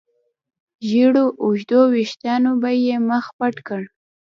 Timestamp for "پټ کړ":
3.37-3.81